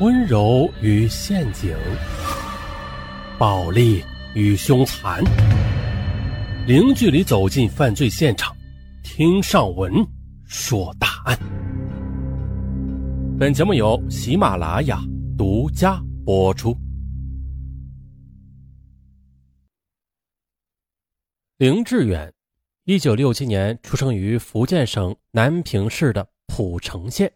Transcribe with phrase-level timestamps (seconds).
[0.00, 1.76] 温柔与陷阱，
[3.38, 4.02] 暴力
[4.34, 5.22] 与凶残，
[6.66, 8.56] 零距离走进犯罪现场，
[9.02, 9.92] 听上文
[10.44, 11.38] 说大案。
[13.38, 14.98] 本节目由喜马拉雅
[15.36, 16.76] 独家播出。
[21.58, 22.32] 林志远，
[22.84, 27.30] 一九六七年出生于福建省南平市的浦城县。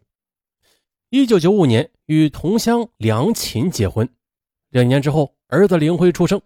[1.18, 4.06] 一九九五年与同乡梁琴结婚，
[4.68, 6.38] 两年之后，儿子林辉出生。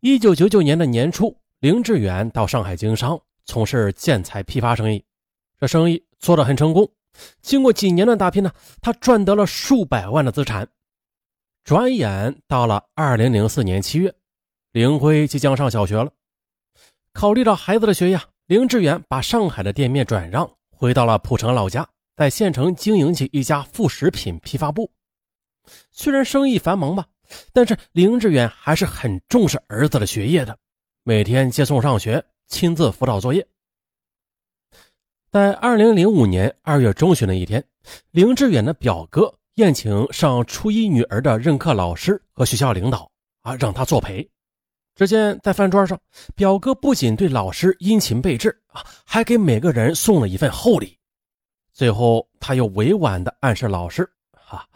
[0.00, 5.04] 一九九九年的年初，林志远到上海经商，从事建材批发生意。
[5.60, 6.90] 这生意做得很成功。
[7.42, 8.50] 经过几年的打拼呢，
[8.80, 10.66] 他赚得了数百万的资产。
[11.62, 14.14] 转眼到了二零零四年七月，
[14.72, 16.10] 林辉即将上小学了。
[17.12, 21.86] 考虑到孩子的学业，林志远把上海的店面转让，回到了浦城老家。
[22.18, 24.90] 在县城经营起一家副食品批发部，
[25.92, 27.06] 虽然生意繁忙吧，
[27.52, 30.58] 但是林志远还是很重视儿子的学业的，
[31.04, 33.46] 每天接送上学，亲自辅导作业。
[35.30, 37.64] 在二零零五年二月中旬的一天，
[38.10, 43.08] 林志远的表哥宴请上初一女儿的任课老师和学校领导，
[43.42, 44.28] 啊，让他作陪。
[44.96, 45.96] 只见在饭桌上，
[46.34, 50.97] 表哥不仅对老师殷勤备至，啊，还给每个人送了一份厚礼。
[51.78, 54.02] 最后，他又委婉地暗示老师
[54.34, 54.68] ：“哈，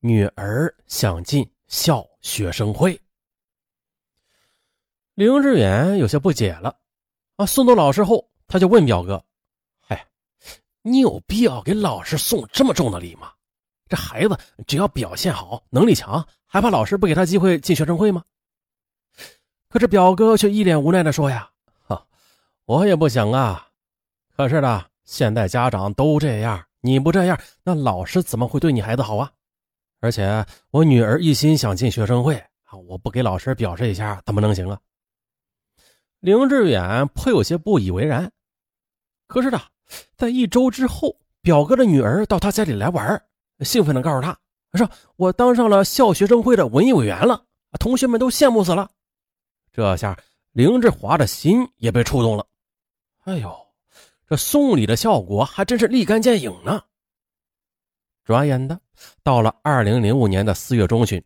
[0.00, 3.00] 女儿想进校学生会。”
[5.16, 6.76] 林志远有些不解了。
[7.36, 9.24] 啊，送到老师后，他就问表哥
[9.80, 10.06] ：“嗨，
[10.82, 13.32] 你有必要给老师送这么重的礼吗？
[13.88, 18.22] 这孩子只要表现好，能力强，还怕老师不给他机会进学生会吗？”
[19.70, 21.50] 可是表哥却一脸无奈地说：“呀，
[21.86, 22.06] 哈，
[22.66, 23.66] 我也不想啊。
[24.36, 29.28] 可是呢。”现在家长都这样，你不这样，那老师怎么会对你孩子好啊？
[29.98, 34.78] 而且我女儿一心想进学生会啊，我不给老师表示一下，怎么能行啊？
[36.20, 38.30] 林志远颇有些不以为然。
[39.26, 39.60] 可是呢，
[40.16, 43.20] 在一周之后，表哥的女儿到他家里来玩，
[43.64, 44.38] 兴奋地告诉他
[44.74, 47.44] 说：“我当上了校学生会的文艺委员了，
[47.80, 48.88] 同学们都羡慕死了。”
[49.74, 50.16] 这下
[50.52, 52.46] 林志华的心也被触动了。
[53.24, 53.69] 哎呦！
[54.30, 56.80] 这送礼的效果还真是立竿见影呢。
[58.22, 58.80] 转眼的
[59.24, 61.20] 到了二零零五年的四月中旬，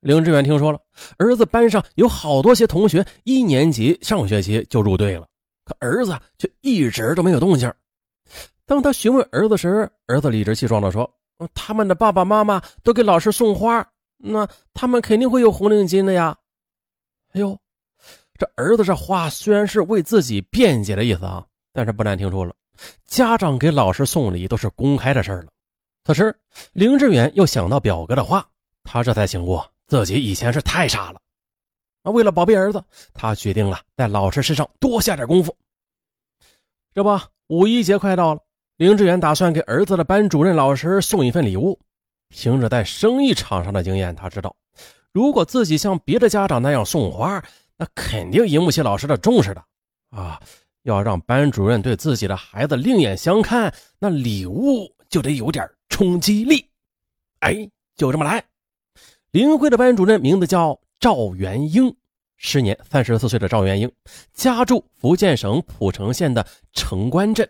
[0.00, 0.78] 林志远听说了
[1.16, 5.26] 儿子班上有好多些同学一年级上学期就入队了，
[5.64, 7.72] 可儿子却一直都没有动静。
[8.66, 11.10] 当他询问儿子时，儿子理直气壮地说
[11.54, 16.36] ：“他们的爸爸妈妈都给老师送花，那他们肯定会有红领巾的呀。”
[17.32, 17.58] 哎呦，
[18.38, 21.46] 这儿子这话虽然是为自己辩解的意思啊。
[21.72, 22.54] 但是不难听出了，
[23.06, 25.48] 家长给老师送礼都是公开的事儿了。
[26.04, 26.36] 此时，
[26.72, 28.46] 林志远又想到表哥的话，
[28.82, 31.20] 他这才醒悟，自己以前是太傻了。
[32.02, 32.82] 啊，为了宝贝儿子，
[33.14, 35.56] 他决定了在老师身上多下点功夫。
[36.92, 38.40] 这不，五一节快到了，
[38.76, 41.78] 林志远打算给儿子的班主任老师送一份礼物。
[42.28, 44.56] 凭着在生意场上的经验，他知道，
[45.12, 47.42] 如果自己像别的家长那样送花，
[47.76, 49.64] 那肯定引不起老师的重视的。
[50.10, 50.40] 啊。
[50.82, 56.68] 要让班主任对自己的孩子另眼相看，那礼物就得有点冲击力。
[57.40, 58.44] 哎，就这么来。
[59.30, 61.94] 林辉的班主任名字叫赵元英，
[62.36, 63.90] 时年三十四岁的赵元英，
[64.32, 67.48] 家住福建省浦城县的城关镇。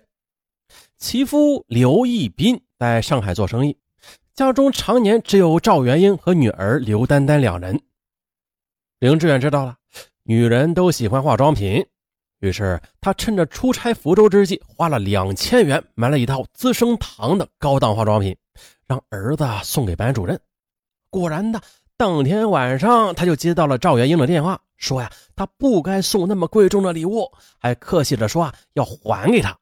[0.98, 3.76] 其夫刘义斌在上海做生意，
[4.34, 7.80] 家中常年只有赵元英和女儿刘丹丹两人。
[9.00, 9.76] 林志远知道了，
[10.22, 11.84] 女人都喜欢化妆品。
[12.42, 18.36] 于是他趁着出差福州之际，花了两千元买了一套资生堂的高档化妆品，
[18.84, 20.38] 让儿子送给班主任。
[21.08, 21.60] 果然的，
[21.96, 27.30] 当天晚上他就接到了赵元英的电话，说呀，他不该送那么贵重的礼物，
[27.60, 29.56] 还客气着说啊要还给他。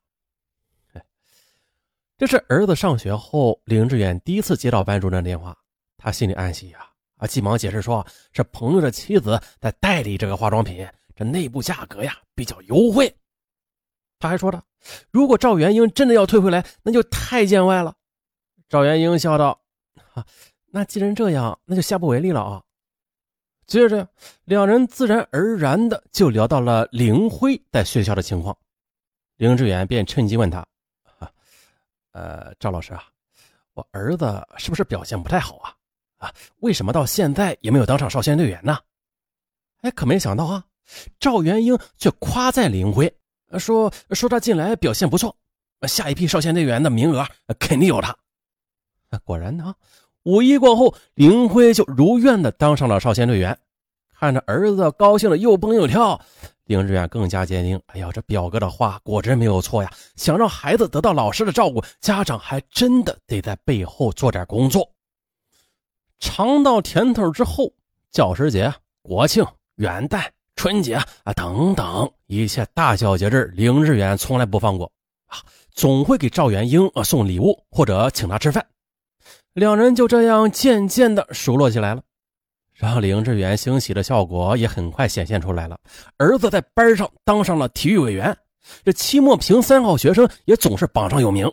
[2.17, 5.55] 这是儿子上学后，林志远第一次接到班主任电话，
[5.99, 6.79] 他心里暗喜呀，
[7.19, 10.88] 啊，急忙解释说是朋友的妻子在代理这个化妆品。
[11.20, 13.14] 这内部价格呀比较优惠，
[14.19, 14.64] 他还说了，
[15.11, 17.94] 如果赵元英真的要退回来，那就太见外了。
[18.70, 19.61] 赵元英笑道
[20.14, 20.25] ：“哈，
[20.69, 22.62] 那既然这样，那就下不为例了啊。”
[23.69, 24.08] 接着，
[24.46, 28.56] 两人自然而然的就聊到了林辉在学校的情况。
[29.37, 30.66] 林志远便趁机问他
[32.12, 33.05] ：“呃，赵老师啊，
[33.75, 35.76] 我儿子是不是表现不太好啊？
[36.16, 38.78] 啊，为什么到现在也没有当上少先队员呢？”
[39.82, 40.64] 哎，可没想到啊。
[41.19, 43.12] 赵元英却夸赞林辉，
[43.58, 45.37] 说说他近来表现不错，
[45.88, 47.26] 下一批少先队员的名额
[47.58, 48.16] 肯定有他。
[49.25, 49.75] 果然呢，
[50.22, 53.58] 五一过后，林辉就如愿的当上了少先队员。
[54.12, 56.20] 看着儿子高兴的又蹦又跳，
[56.64, 59.90] 林志远更加坚定：哎呀，这表哥的话果真没有错呀！
[60.14, 64.92] 想让孩子得到老师的照顾，家长还真的得在背后做点工作。
[66.19, 67.72] 尝到甜头之后，
[68.12, 68.70] 教师节、
[69.00, 69.42] 国庆、
[69.76, 70.28] 元旦、
[70.61, 74.93] 春节啊等等一切大小节日，林志远从来不放过
[75.25, 75.39] 啊，
[75.73, 78.67] 总会给赵元英啊送礼物或者请他吃饭。
[79.55, 82.03] 两人就这样渐渐的熟络起来了。
[82.75, 85.81] 让林志远欣喜的效果也很快显现出来了。
[86.19, 88.37] 儿子在班上当上了体育委员，
[88.85, 91.51] 这期末评三好学生也总是榜上有名。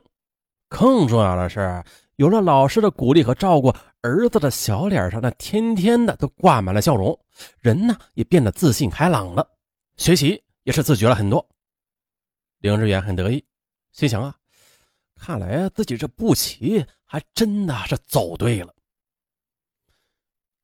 [0.68, 1.82] 更重要的是，
[2.18, 3.72] 有了老师的鼓励和照顾，
[4.02, 7.18] 儿子的小脸上那天天的都挂满了笑容，
[7.60, 9.48] 人呢也变得自信开朗了，
[9.98, 11.48] 学习也是自觉了很多。
[12.60, 13.46] 林志远很得意，
[13.92, 14.36] 心想啊，
[15.16, 18.74] 看来自己这步棋还真的是走对了。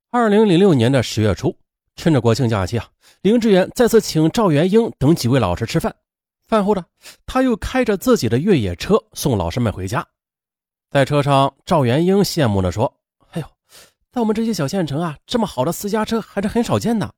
[0.10, 1.56] 二零零六年的十月初，
[1.96, 2.90] 趁着国庆假期啊，
[3.22, 5.96] 林志远再次请赵元英等几位老师吃饭。
[6.48, 6.84] 饭后呢，
[7.28, 10.08] 他又开着自己的越野车送老师们回家。
[10.94, 12.86] 在车上，赵元英羡慕地说
[13.34, 13.48] ：“哎呦，
[14.12, 17.12] 在我们这些小县城啊，这么好的私家车还是很少见的。”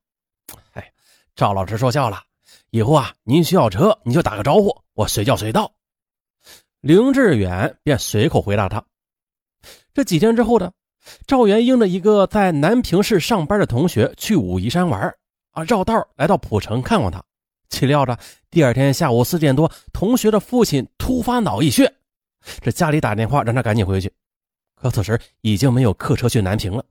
[0.72, 0.94] 哎，
[1.36, 2.24] 赵老师说笑了，
[2.70, 5.70] 以后啊，您需要车你就打个招呼，我随叫随到。
[6.80, 8.82] 林志远便随口回答他。
[9.94, 10.72] 这几天之后呢？
[11.28, 15.14] 赵元英的一个在南平市上班的同学去武夷山玩
[15.52, 17.22] 啊，绕道来到蒲城看望他，
[17.68, 18.18] 岂料着
[18.50, 21.94] 第二天下午四点多，同学的父亲突发脑溢血，
[22.62, 24.12] 这家里打电话让他赶紧回去，
[24.76, 26.84] 可此时已经没有客车去南平了。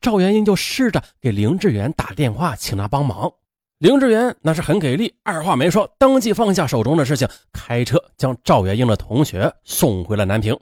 [0.00, 3.32] 赵元英就试着给林志远打电话，请他帮忙。
[3.78, 10.56] 林志远那是很给力，二话没说，当即放下手中的事情，开车将赵元英的同学送回了南平。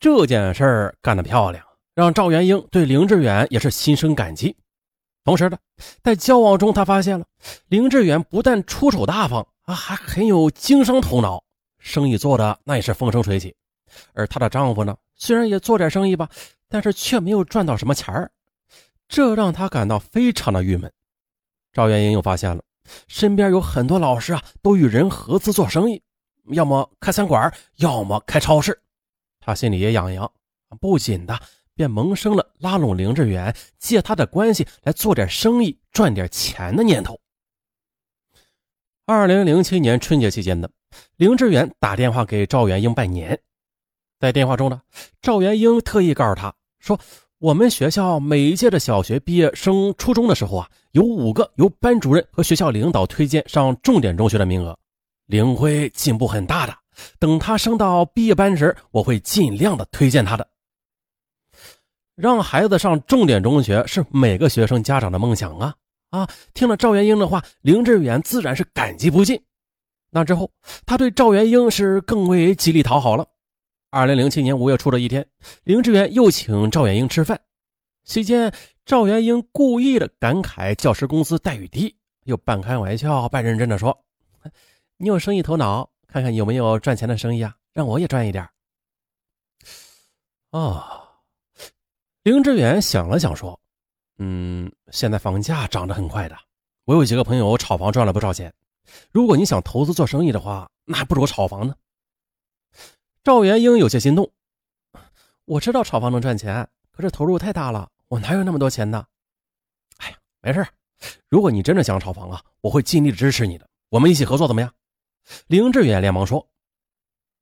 [0.00, 1.64] 这件事儿干得漂亮，
[1.94, 4.56] 让赵元英对林志远也是心生感激。
[5.22, 5.58] 同时呢，
[6.02, 7.26] 在交往中，他发现了
[7.68, 11.44] 林志远不但出手大方啊，还很有经商头脑，
[11.78, 13.54] 生意做的那也是风生水起。
[14.12, 16.28] 而她的丈夫呢，虽然也做点生意吧，
[16.68, 18.30] 但是却没有赚到什么钱儿，
[19.08, 20.92] 这让她感到非常的郁闷。
[21.72, 22.62] 赵元英又发现了
[23.06, 26.02] 身边有很多老师啊，都与人合资做生意，
[26.50, 28.78] 要么开餐馆，要么开超市。
[29.40, 30.30] 他心里也痒痒，
[30.80, 31.38] 不仅的
[31.74, 37.18] 便萌生了拉拢林志远，借他的关系来做点生意赚点钱的念头。
[39.06, 40.70] 二零零七年春节期间的
[41.16, 43.38] 林志远打电话给赵元英拜年，
[44.18, 44.80] 在电话中呢，
[45.20, 46.98] 赵元英特意告诉他说
[47.38, 54.76] ：“我们学校每一届的小学毕业升初中的时候啊，有五个由班主任和学校领导推荐上重点中学的名额，
[55.26, 56.74] 林辉进步很大的。”
[57.20, 60.44] 等他升到毕业班时，我会尽量的推荐他的。
[62.16, 65.72] 让孩子上重点中学是每个学生家长的梦想啊！
[66.10, 69.40] 啊，听了赵元英的话，林志远自然是感激不尽。
[70.10, 70.50] 那之后，
[70.86, 73.26] 他对赵元英是更为极力讨好了。
[73.90, 75.26] 二零零七年五月初的一天，
[75.64, 77.40] 林志远又请赵元英吃饭，
[78.04, 78.52] 席间
[78.84, 84.04] 赵元英故意的感慨教师工资待遇低，又半开玩笑半认真的说
[84.96, 88.48] ：“你有生意头脑。”看看有没有赚钱的生意啊，让我也赚一点。
[90.52, 90.82] 哦，
[92.22, 93.60] 林志远想了想说
[94.16, 96.34] ：“嗯，现在房价涨得很快的，
[96.86, 98.50] 我有几个朋友炒房赚了不少钱。
[99.10, 101.74] 如果你想投资做生意的话，那还不如炒房呢。”
[103.24, 104.30] 赵元英有些心动。
[105.44, 109.04] 我知道炒房能赚钱，可是投入太大了，我哪有那么多钱呢？
[109.98, 110.66] 哎呀，没事
[111.28, 113.68] 如果你真的想炒房啊，我会尽力支持你的。
[113.88, 114.72] 我们一起合作怎么样？
[115.46, 116.46] 林志远连忙说：“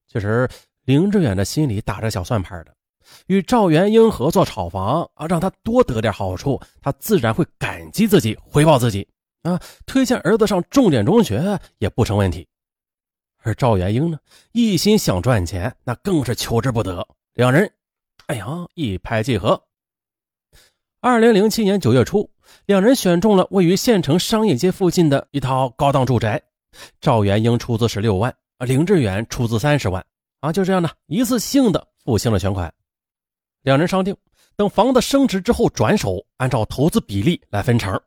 [0.06, 0.48] 其实，
[0.84, 2.74] 林志远的心里打着小算盘的，
[3.26, 9.08] 与赵元英合作炒房啊，让他多得点好处，他自然会感激自己，回报自己
[9.46, 12.46] 啊，推荐儿子上重点中学也不成问题。
[13.38, 14.18] 而赵元英呢，
[14.50, 17.06] 一心想赚钱，那更是求之不得。
[17.34, 17.72] 两人，
[18.26, 19.62] 哎呀，一拍即合。
[21.00, 22.28] 二零零七年九月初，
[22.64, 26.42] 两人选中了位于县城商业街附近的一套高档住宅。”
[27.00, 30.04] 赵元英出资十六万，啊，林志远出资三十万，
[30.40, 32.74] 啊，就这样呢，一次性的付清了全款。
[33.62, 34.14] 两人商定，
[34.56, 37.98] 等房子升值之后转手，按照投资比例来分成。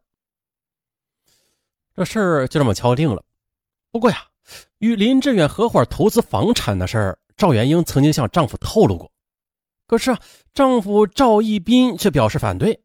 [1.99, 3.21] 这事儿就这么敲定了。
[3.91, 4.23] 不过呀，
[4.77, 9.11] 与林志远合伙投资房产的事儿，赵元英曾经向丈夫透露过，
[9.85, 10.19] 可是啊，
[10.53, 12.81] 丈夫赵义斌却表示反对。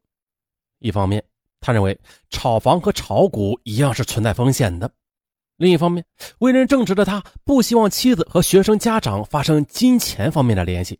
[0.79, 1.23] 一方面，
[1.61, 1.97] 他认为
[2.29, 4.91] 炒房和炒股一样是存在风险的。
[5.55, 6.05] 另一方面，
[6.39, 10.99] 为人正直的他不希望妻子和学生家长发生金钱方面的联系。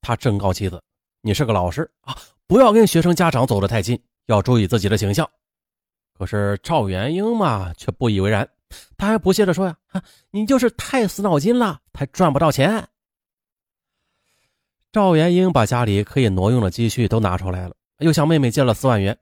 [0.00, 0.80] 他正告妻子
[1.22, 2.16] ：“你是个老师啊，
[2.46, 5.28] 不要跟学生家长走得太近，要注意自己的形象。”
[6.18, 8.48] 可是赵元英嘛，却不以为然，
[8.96, 9.76] 他还不屑地说：“呀，
[10.30, 12.88] 你就是太死脑筋了，才赚不到钱。”
[14.92, 19.16] 赵元英把家里可以挪用的积蓄都拿出来了，又向妹妹借了四万元。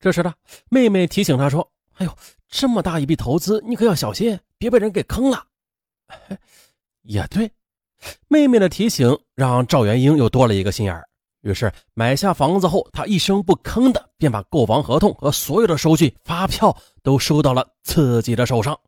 [0.00, 0.34] 这时呢，
[0.70, 5.46] 妹妹提醒他说：“哎呦，这么大一笔投资，你可要小心，别被人给坑了。”
[7.02, 7.50] 也对，
[8.28, 11.08] 妹妹的提醒让赵元英又多了一个心眼儿。
[11.42, 18.78] 于是买下房子后，他一声不吭的便把购房合同和所有的收据、发票都收到了自己的手上。